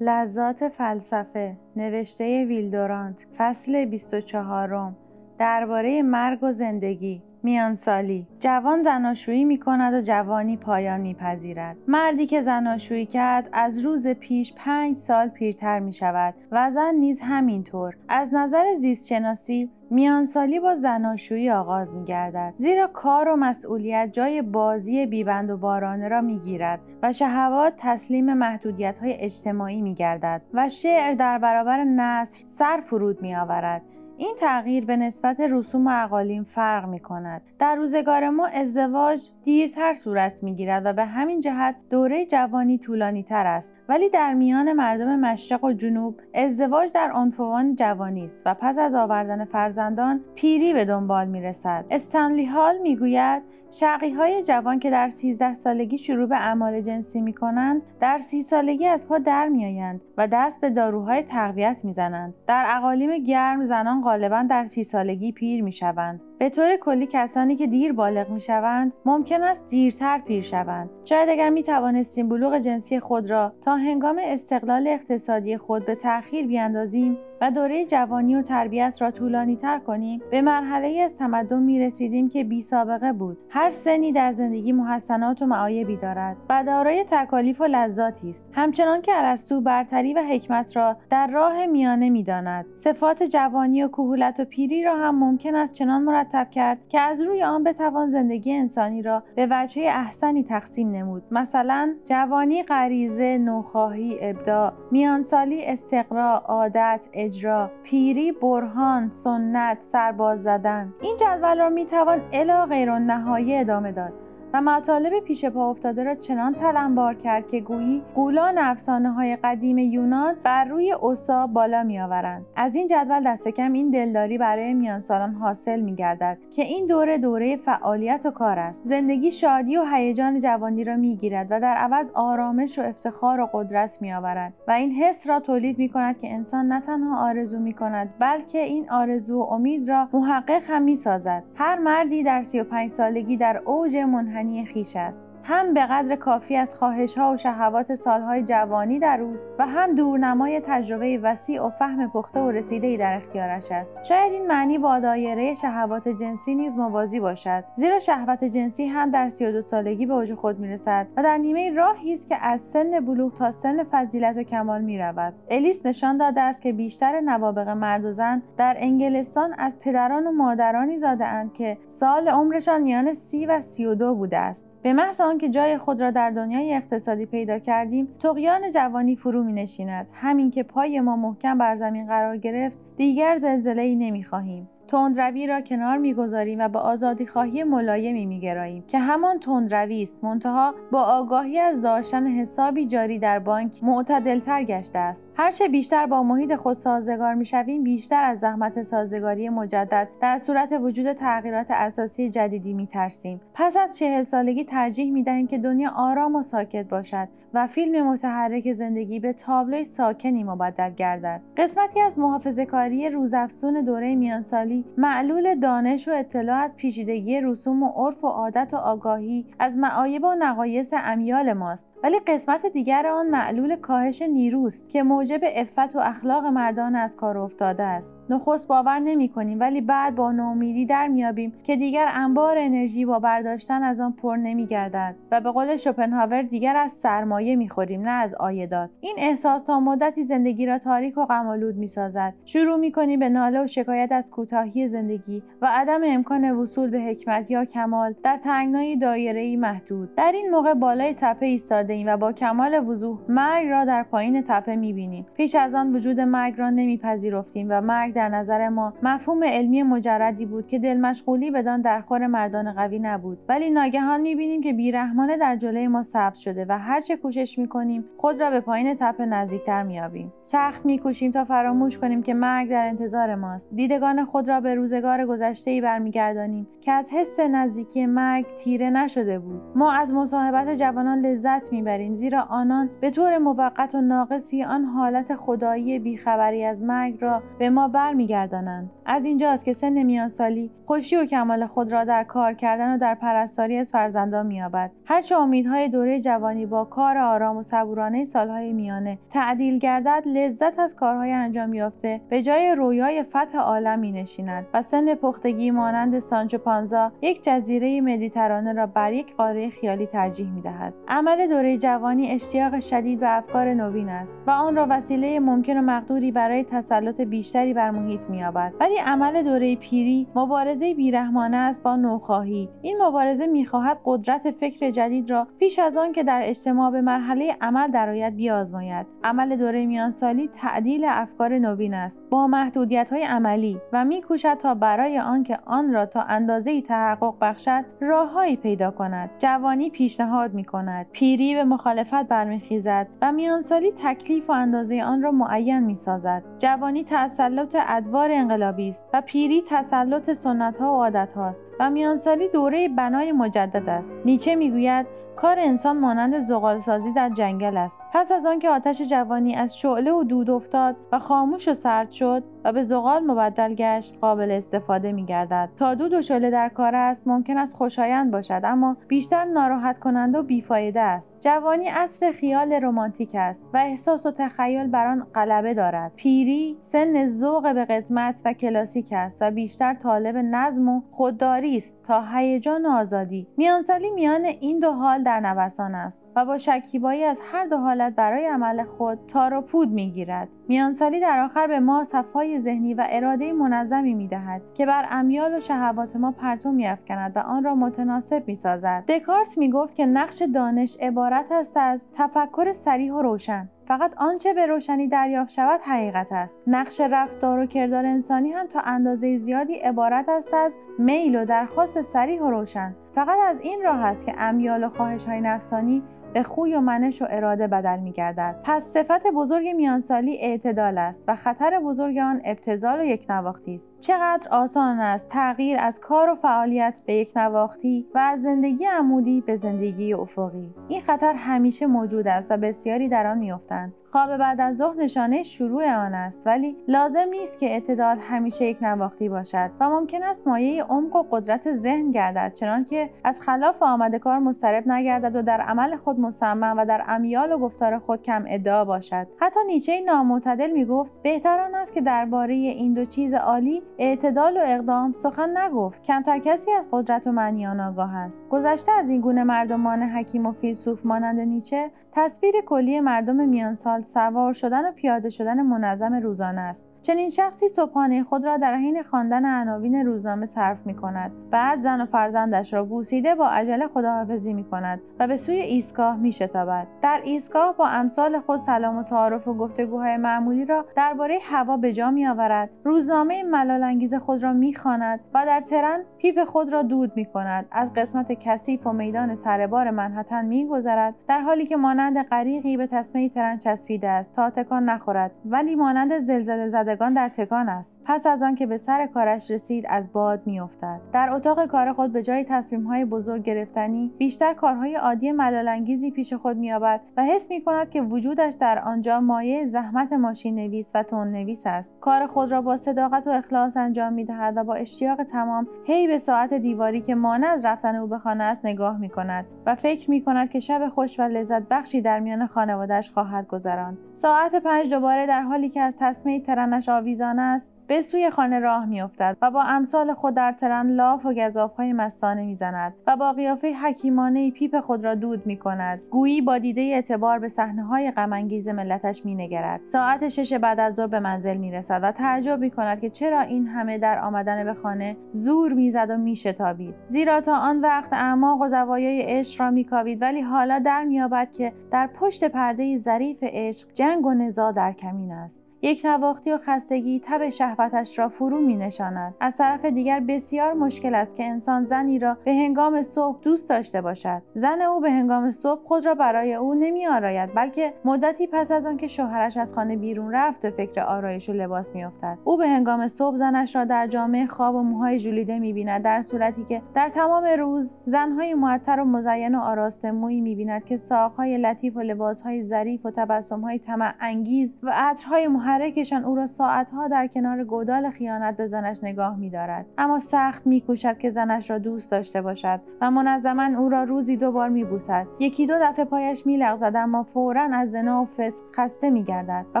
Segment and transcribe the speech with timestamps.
[0.00, 4.92] لذات فلسفه نوشته ویلدورانت فصل 24
[5.38, 7.22] درباره مرگ و زندگی.
[7.46, 8.26] میانسالی.
[8.40, 11.76] جوان زناشویی می کند و جوانی پایان میپذیرد.
[11.88, 17.20] مردی که زناشویی کرد از روز پیش پنج سال پیرتر می شود و زن نیز
[17.20, 17.96] همینطور.
[18.08, 25.06] از نظر زیستشناسی میانسالی با زناشویی آغاز می گردد زیرا کار و مسئولیت جای بازی
[25.06, 30.68] بیبند و بارانه را می گیرد و شهوات تسلیم محدودیت های اجتماعی می گردد و
[30.68, 33.82] شعر در برابر نصر سر فرود می آورد
[34.18, 37.42] این تغییر به نسبت رسوم اقالیم فرق می کند.
[37.58, 43.22] در روزگار ما ازدواج دیرتر صورت می گیرد و به همین جهت دوره جوانی طولانی
[43.22, 48.54] تر است ولی در میان مردم مشرق و جنوب ازدواج در عنفوان جوانی است و
[48.54, 51.84] پس از آوردن فرزندان پیری به دنبال می رسد.
[51.90, 57.20] استنلی هال می گوید شقی های جوان که در 13 سالگی شروع به اعمال جنسی
[57.20, 61.80] می کنند در سی سالگی از پا در می آیند و دست به داروهای تقویت
[61.84, 62.34] می زنند.
[62.46, 66.22] در اقالیم گرم زنان غالبا در سی سالگی پیر می شوند.
[66.38, 70.90] به طور کلی کسانی که دیر بالغ می شوند ممکن است دیرتر پیر شوند.
[71.04, 76.46] شاید اگر می توانستیم بلوغ جنسی خود را تا هنگام استقلال اقتصادی خود به تأخیر
[76.46, 81.80] بیاندازیم و دوره جوانی و تربیت را طولانی تر کنیم به مرحله از تمدن می
[81.80, 83.38] رسیدیم که بی سابقه بود.
[83.50, 86.36] هر سنی در زندگی محسنات و معایبی دارد.
[86.50, 88.48] و دارای تکالیف و لذاتی است.
[88.52, 92.66] همچنان که ارسطو برتری و حکمت را در راه میانه می‌داند.
[92.76, 97.22] صفات جوانی و کهولت و پیری را هم ممکن است چنان مرتب کرد که از
[97.22, 101.22] روی آن بتوان زندگی انسانی را به وجه احسنی تقسیم نمود.
[101.30, 110.94] مثلا جوانی غریزه نوخواهی ابداع میانسالی استقرا عادت اجرا پیری برهان سنت سرباز زدن.
[111.02, 114.25] این جدول را می‌توان الی غیر نهایی ادامه داد.
[114.60, 120.36] مطالب پیش پا افتاده را چنان تلمبار کرد که گویی قولان افسانه های قدیم یونان
[120.44, 122.44] بر روی اوسا بالا می آورند.
[122.56, 126.86] از این جدول دست کم این دلداری برای میان سالان حاصل می گردد که این
[126.86, 131.60] دوره دوره فعالیت و کار است زندگی شادی و هیجان جوانی را می گیرد و
[131.60, 135.88] در عوض آرامش و افتخار و قدرت می آورد و این حس را تولید می
[135.88, 140.62] کند که انسان نه تنها آرزو می کند بلکه این آرزو و امید را محقق
[140.68, 145.35] هم می سازد هر مردی در 35 سالگی در اوج منحنی خیش است.
[145.48, 149.94] هم به قدر کافی از خواهش ها و شهوات سالهای جوانی در اوست و هم
[149.94, 154.98] دورنمای تجربه وسیع و فهم پخته و رسیده در اختیارش است شاید این معنی با
[154.98, 160.34] دایره شهوات جنسی نیز موازی باشد زیرا شهوت جنسی هم در 32 سالگی به اوج
[160.34, 164.42] خود می‌رسد و در نیمه راهی است که از سن بلوغ تا سن فضیلت و
[164.42, 165.34] کمال می رود.
[165.50, 170.32] الیس نشان داده است که بیشتر نوابق مرد و زن در انگلستان از پدران و
[170.32, 174.92] مادرانی زاده اند که سال عمرشان میان سی و سی و دو بوده است به
[174.92, 180.06] محض آنکه جای خود را در دنیای اقتصادی پیدا کردیم تقیان جوانی فرو می نشیند
[180.12, 185.46] همین که پای ما محکم بر زمین قرار گرفت دیگر زلزله ای نمی خواهیم تندروی
[185.46, 190.24] را کنار می‌گذاریم و به آزادی خواهی ملایمی میگراییم که همان تندروی است.
[190.24, 195.28] منتها با آگاهی از داشتن حسابی جاری در بانک معتدلتر گشته است.
[195.36, 201.12] هرچه بیشتر با محیط خود سازگار می‌شویم بیشتر از زحمت سازگاری مجدد در صورت وجود
[201.12, 203.40] تغییرات اساسی جدیدی میترسیم.
[203.54, 208.72] پس از چهل سالگی ترجیح می‌دهیم که دنیا آرام و ساکت باشد و فیلم متحرک
[208.72, 211.40] زندگی به تابلوی ساکنی مبدل گردد.
[211.56, 217.88] قسمتی از محافظه کاری روزافزون دوره میانسالی معلول دانش و اطلاع از پیچیدگی رسوم و
[217.88, 221.88] عرف و عادت و آگاهی از معایب و نقایص امیال ماست.
[222.02, 227.38] ولی قسمت دیگر آن معلول کاهش نیروست که موجب افت و اخلاق مردان از کار
[227.38, 228.16] افتاده است.
[228.30, 233.18] نخست باور نمی کنیم ولی بعد با نومیدی در میابیم که دیگر انبار انرژی با
[233.18, 238.10] برداشتن از آن پر نمی گردد و به قول شوپنهاور دیگر از سرمایه می‌خوریم نه
[238.10, 242.34] از آیدات این احساس تا مدتی زندگی را تاریک و غمآلود می‌سازد.
[242.44, 247.50] شروع می‌کنیم به ناله و شکایت از کوتاه زندگی و عدم امکان وصول به حکمت
[247.50, 250.14] یا کمال در تنگنای دایره محدود.
[250.14, 254.42] در این موقع بالای تپه ایستاده ایم و با کمال وضوح مرگ را در پایین
[254.42, 255.26] تپه می‌بینیم.
[255.34, 260.46] پیش از آن وجود مرگ را نمیپذیرفتیم و مرگ در نظر ما مفهوم علمی مجردی
[260.46, 263.38] بود که دل مشغولی بدان در خور مردان قوی نبود.
[263.48, 268.40] ولی ناگهان می‌بینیم که بیرحمانه در جلوی ما سبز شده و هرچه کوشش می‌کنیم خود
[268.40, 270.32] را به پایین تپه نزدیکتر مییابیم.
[270.42, 273.68] سخت میکوشیم تا فراموش کنیم که مرگ در انتظار ماست.
[273.74, 279.38] دیدگان خود را به روزگار گذشته ای برمیگردانیم که از حس نزدیکی مرگ تیره نشده
[279.38, 279.62] بود.
[279.74, 285.36] ما از مصاحبت جوانان لذت می‌بریم زیرا آنان به طور موقت و ناقصی آن حالت
[285.36, 288.90] خدایی بیخبری از مرگ را به ما برمیگردانند.
[289.06, 292.98] از اینجاست که سن میان سالی خوشی و کمال خود را در کار کردن و
[292.98, 294.90] در پرستاری از فرزندان مییابد.
[295.04, 300.94] هرچه امیدهای دوره جوانی با کار آرام و صبورانه سالهای میانه تعدیل گردد لذت از
[300.94, 304.12] کارهای انجام یافته به جای رویای فتح عالم می
[304.46, 310.06] نشیند و سن پختگی مانند سانچو پانزا یک جزیره مدیترانه را بر یک قاره خیالی
[310.06, 310.94] ترجیح می دهد.
[311.08, 315.82] عمل دوره جوانی اشتیاق شدید و افکار نوین است و آن را وسیله ممکن و
[315.82, 318.72] مقدوری برای تسلط بیشتری بر محیط مییابد.
[318.80, 322.68] ولی عمل دوره پیری مبارزه بیرحمانه است با نوخواهی.
[322.82, 327.56] این مبارزه می‌خواهد قدرت فکر جدید را پیش از آن که در اجتماع به مرحله
[327.60, 329.06] عمل درآید بیازماید.
[329.24, 332.20] عمل دوره میانسالی تعدیل افکار نوین است.
[332.30, 337.84] با محدودیت های عملی و میکوشد تا برای آنکه آن را تا اندازه تحقق بخشد
[338.00, 339.30] راههایی پیدا کند.
[339.38, 345.30] جوانی پیشنهاد می کند پیری به مخالفت برمیخیزد و میانسالی تکلیف و اندازه آن را
[345.30, 351.32] معین می سازد جوانی تسلط ادوار انقلابی است و پیری تسلط سنت ها و عادت
[351.32, 354.16] هاست و میانسالی دوره بنای مجدد است.
[354.24, 355.06] نیچه می‌گوید
[355.36, 360.24] کار انسان مانند زغالسازی در جنگل است پس از آنکه آتش جوانی از شعله و
[360.24, 365.24] دود افتاد و خاموش و سرد شد و به زغال مبدل گشت قابل استفاده می
[365.24, 365.68] گردد.
[365.76, 370.38] تا دود و شعله در کار است ممکن است خوشایند باشد اما بیشتر ناراحت کننده
[370.38, 371.36] و بیفایده است.
[371.40, 376.12] جوانی اصر خیال رمانتیک است و احساس و تخیل بر آن غلبه دارد.
[376.16, 382.02] پیری سن ذوق به قدمت و کلاسیک است و بیشتر طالب نظم و خودداری است
[382.02, 383.48] تا هیجان و آزادی.
[383.56, 388.14] میانسالی میان این دو حال در نوسان است و با شکیبایی از هر دو حالت
[388.14, 390.48] برای عمل خود تار و پود می‌گیرد.
[390.68, 395.60] میانسالی در آخر به ما صفای ذهنی و اراده منظمی می‌دهد که بر امیال و
[395.60, 399.04] شهوات ما پرتو میافکند و آن را متناسب می‌سازد.
[399.08, 403.68] دکارت می‌گفت که نقش دانش عبارت است از تفکر سریح و روشن.
[403.88, 406.62] فقط آنچه به روشنی دریافت شود حقیقت است.
[406.66, 412.00] نقش رفتار و کردار انسانی هم تا اندازه زیادی عبارت است از میل و درخواست
[412.00, 412.94] سریح و روشن.
[413.16, 416.02] فقط از این راه است که امیال و خواهش های نفسانی
[416.34, 418.60] به خوی و منش و اراده بدل می گردد.
[418.64, 423.92] پس صفت بزرگ میانسالی اعتدال است و خطر بزرگ آن ابتزال و یک نواختی است.
[424.00, 429.40] چقدر آسان است تغییر از کار و فعالیت به یک نواختی و از زندگی عمودی
[429.40, 430.74] به زندگی افقی.
[430.88, 433.94] این خطر همیشه موجود است و بسیاری در آن میافتند.
[434.12, 438.82] خواب بعد از ظهر نشانه شروع آن است ولی لازم نیست که اعتدال همیشه یک
[438.82, 444.18] نواختی باشد و ممکن است مایه عمق و قدرت ذهن گردد چنانکه از خلاف آمده
[444.18, 448.44] کار مسترب نگردد و در عمل خود مصمم و در امیال و گفتار خود کم
[448.48, 449.26] ادعا باشد.
[449.40, 454.60] حتی نیچه نامعتدل می‌گفت بهتر آن است که درباره این دو چیز عالی اعتدال و
[454.64, 456.02] اقدام سخن نگفت.
[456.02, 458.48] کمتر کسی از قدرت و معنی آن آگاه است.
[458.48, 464.52] گذشته از این گونه مردمان حکیم و فیلسوف مانند نیچه تصویر کلی مردم میانسال سوار
[464.52, 466.88] شدن و پیاده شدن منظم روزانه است.
[467.02, 471.32] چنین شخصی صبحانه خود را در حین خواندن عناوین روزنامه صرف می کند.
[471.50, 476.16] بعد زن و فرزندش را بوسیده با عجله خداحافظی می کند و به سوی ایستگاه
[476.16, 476.86] می شتابد.
[477.02, 481.92] در ایستگاه با امثال خود سلام و تعارف و گفتگوهای معمولی را درباره هوا به
[481.92, 482.70] جا می آورد.
[482.84, 487.66] روزنامه ملالانگیز خود را می خواند و در ترن پیپ خود را دود می کند.
[487.70, 491.14] از قسمت کثیف و میدان تربار منحتن می گذرد.
[491.28, 496.18] در حالی که مانند غریقی به تسمه ترن چسبیده است تا تکان نخورد ولی مانند
[496.18, 497.96] زلزله زدگان در تکان است.
[498.04, 501.00] پس از آنکه به سر کارش رسید از باد میافتد.
[501.12, 502.46] در اتاق کار خود به جای
[502.88, 508.02] های بزرگ گرفتنی بیشتر کارهای عادی ملالانگیزی پیش خود مییابد و حس می کند که
[508.02, 512.00] وجودش در آنجا مایه زحمت ماشین نویس و تون نویس است.
[512.00, 516.06] کار خود را با صداقت و اخلاص انجام می دهد و با اشتیاق تمام هی
[516.06, 519.74] به ساعت دیواری که مانع از رفتن او به خانه است نگاه می کند و
[519.74, 524.54] فکر می کند که شب خوش و لذت بخشی در میان خانوادهش خواهد گذراند ساعت
[524.54, 529.36] پنج دوباره در حالی که از تسمه ترنش آویزان است به سوی خانه راه میافتد
[529.42, 534.50] و با امثال خود در ترن لاف و گذافهای مستانه می‌زند و با قیافه حکیمانه
[534.50, 539.24] پیپ خود را دود می کند گویی با دیده اعتبار به صحنه های غم‌انگیز ملتش
[539.24, 539.84] مینگرد.
[539.84, 543.66] ساعت شش بعد از ظهر به منزل می‌رسد و تعجب می کند که چرا این
[543.66, 546.94] همه در آمدن به خانه زور می‌زد و می‌شتابید.
[547.06, 551.72] زیرا تا آن وقت اعماق و زوایای عشق را میکاوید ولی حالا در مییابد که
[551.90, 555.65] در پشت پرده ظریف عشق جنگ و نزاع در کمین است.
[555.82, 559.34] یک نواختی و خستگی تب شهوتش را فرو می نشاند.
[559.40, 564.00] از طرف دیگر بسیار مشکل است که انسان زنی را به هنگام صبح دوست داشته
[564.00, 568.72] باشد زن او به هنگام صبح خود را برای او نمی آراید بلکه مدتی پس
[568.72, 572.68] از آنکه شوهرش از خانه بیرون رفت و فکر آرایش و لباس میافتد او به
[572.68, 577.08] هنگام صبح زنش را در جامعه خواب و موهای ژولیده می‌بیند در صورتی که در
[577.08, 582.62] تمام روز زنهای معطر و مزین و آراسته مویی می‌بیند که ساقهای لطیف و لباسهای
[582.62, 588.56] ظریف و تبسمهای طمع انگیز و عطرهای محرکشان او را ساعتها در کنار گودال خیانت
[588.56, 589.86] به زنش نگاه میدارد.
[589.98, 594.52] اما سخت میکوشد که زنش را دوست داشته باشد و منظما او را روزی دو
[594.52, 595.26] بار میبوسد.
[595.40, 599.80] یکی دو دفعه پایش میلغزد اما فورا از زنا و فسق خسته میگردد و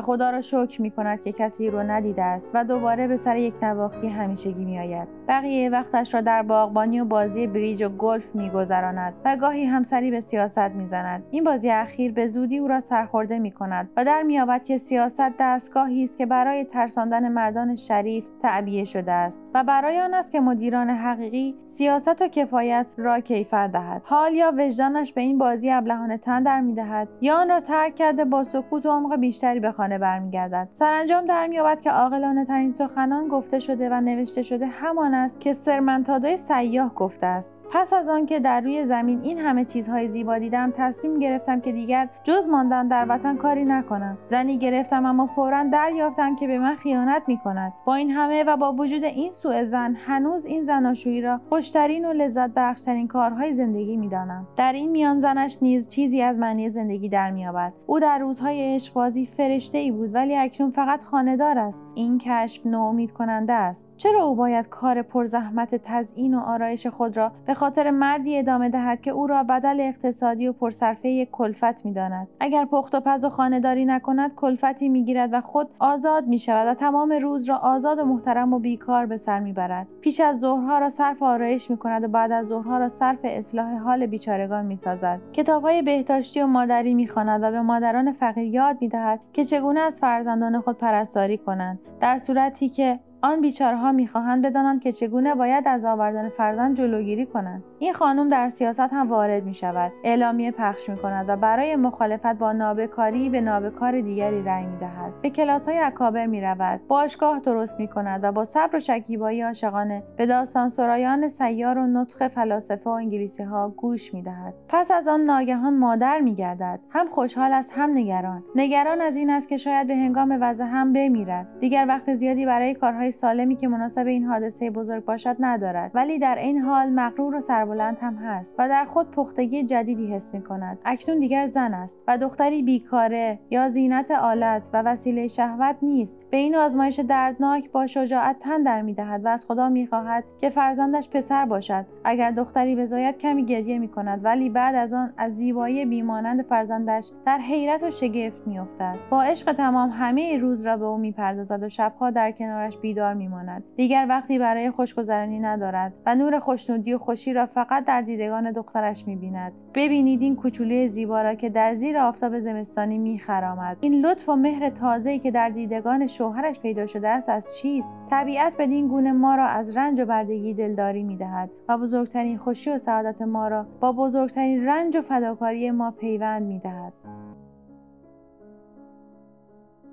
[0.00, 4.08] خدا را شکر می‌کند که کسی رو ندیده است و دوباره به سر یک نواختی
[4.08, 5.08] همیشگی میآید.
[5.28, 10.20] بقیه وقتش را در باغبانی و بازی بریج و گلف میگذراند و گاهی همسری به
[10.20, 11.24] سیاست می‌زند.
[11.30, 15.36] این بازی اخیر به زودی او را سرخورده می‌کند و در مییابد که سیاست
[15.76, 20.40] دستگاهی است که برای ترساندن مردان شریف تعبیه شده است و برای آن است که
[20.40, 24.02] مدیران حقیقی سیاست و کفایت را کیفر دهد.
[24.04, 28.24] حال یا وجدانش به این بازی ابلهانه تن در می‌دهد یا آن را ترک کرده
[28.24, 30.68] با سکوت و عمق بیشتری به خانه برمیگردد.
[30.72, 35.52] سرانجام در مییابد که عاقلانه ترین سخنان گفته شده و نوشته شده همان است که
[35.52, 37.54] سرمنتادای سیاه گفته است.
[37.72, 42.08] پس از آنکه در روی زمین این همه چیزهای زیبا دیدم تصمیم گرفتم که دیگر
[42.24, 44.18] جز ماندن در وطن کاری نکنم.
[44.24, 48.56] زنی گرفتم اما فورا دریافتم که به من خیانت می کند با این همه و
[48.56, 53.96] با وجود این سوء زن هنوز این زناشویی را خوشترین و لذت بخشترین کارهای زندگی
[53.96, 54.46] می‌دانم.
[54.56, 57.72] در این میان زنش نیز چیزی از معنی زندگی در مییابد.
[57.86, 61.84] او در روزهای عشقبازی فرشته ای بود ولی اکنون فقط خانهدار است.
[61.94, 63.86] این کشف ناامید کننده است.
[63.96, 69.00] چرا او باید کار پرزحمت تزیین و آرایش خود را به خاطر مردی ادامه دهد
[69.00, 72.28] که او را بدل اقتصادی و پرصرفه کلفت می‌داند.
[72.40, 76.74] اگر پخت و پز و خانهداری نکند کلفتی می‌گیرد و خود آزاد می شود و
[76.74, 79.86] تمام روز را آزاد و محترم و بیکار به سر می‌برد.
[80.00, 83.76] پیش از ظهرها را صرف آرایش می کند و بعد از ظهرها را صرف اصلاح
[83.76, 85.20] حال بیچارگان می سازد
[85.62, 90.60] های بهداشتی و مادری می‌خواند و به مادران فقیر یاد می‌دهد که چگونه از فرزندان
[90.60, 91.78] خود پرستاری کنند.
[92.00, 97.64] در صورتی که آن بیچارهها می‌خواهند بدانند که چگونه باید از آوردن فرزند جلوگیری کنند.
[97.78, 102.26] این خانم در سیاست هم وارد می شود اعلامیه پخش می کند و برای مخالفت
[102.26, 107.40] با نابکاری به نابکار دیگری رأی می دهد به کلاس های اکابر می رود باشگاه
[107.40, 112.28] درست می کند و با صبر و شکیبایی عاشقانه به داستان سرایان سیار و نطخ
[112.28, 117.08] فلاسفه و انگلیسی ها گوش می دهد پس از آن ناگهان مادر می گردد هم
[117.08, 118.44] خوشحال است هم نگران.
[118.54, 121.58] نگران از این است که شاید به هنگام وضع هم بمیرد.
[121.60, 125.90] دیگر وقت زیادی برای کارهای سالمی که مناسب این حادثه بزرگ باشد ندارد.
[125.94, 130.34] ولی در این حال مغرور و سربلند هم هست و در خود پختگی جدیدی حس
[130.34, 130.78] می کند.
[130.84, 136.18] اکنون دیگر زن است و دختری بیکاره یا زینت آلت و وسیله شهوت نیست.
[136.30, 140.24] به این آزمایش دردناک با شجاعت تن در می دهد و از خدا می خواهد
[140.40, 141.86] که فرزندش پسر باشد.
[142.04, 147.10] اگر دختری بزاید کمی گریه می کند ولی بعد از آن از زیبایی بیمانند فرزندش
[147.26, 148.96] در حیرت و شگفت می افتد.
[149.10, 153.14] با عشق تمام همه روز را به او می پردازد و شبها در کنارش بیدار
[153.14, 153.64] میماند.
[153.76, 159.06] دیگر وقتی برای خوشگذرانی ندارد و نور خوشنودی و خوشی را فقط در دیدگان دخترش
[159.06, 159.52] می‌بیند.
[159.74, 163.76] ببینید این کوچولوی زیبا را که در زیر آفتاب زمستانی میخرامد.
[163.80, 168.56] این لطف و مهر تازه‌ای که در دیدگان شوهرش پیدا شده است از چیست؟ طبیعت
[168.58, 173.22] بدین گونه ما را از رنج و بردگی دلداری می‌دهد و بزرگترین خوشی و سعادت
[173.22, 176.92] ما را با بزرگترین رنج و فداکاری ما پیوند می‌دهد.